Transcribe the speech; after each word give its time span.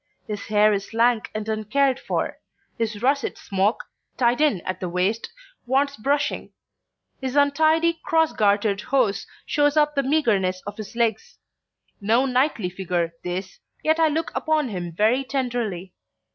His 0.25 0.47
hair 0.47 0.73
is 0.73 0.95
lank 0.95 1.29
and 1.35 1.47
uncared 1.47 1.99
for; 1.99 2.39
his 2.75 3.03
russet 3.03 3.37
smock, 3.37 3.83
tied 4.17 4.41
in 4.41 4.61
at 4.61 4.79
the 4.79 4.89
waist, 4.89 5.31
wants 5.67 5.95
brushing; 5.95 6.51
his 7.21 7.35
untidy 7.35 7.99
cross 8.03 8.33
gartered 8.33 8.81
hose 8.81 9.27
shows 9.45 9.77
up 9.77 9.93
the 9.93 10.01
meagerness 10.01 10.63
of 10.65 10.77
his 10.77 10.95
legs. 10.95 11.37
No 12.01 12.25
knightly 12.25 12.71
figure 12.71 13.13
this, 13.23 13.59
yet 13.83 13.99
I 13.99 14.07
look 14.07 14.31
upon 14.33 14.69
him 14.69 14.91
very 14.91 15.23
tenderly. 15.23 15.93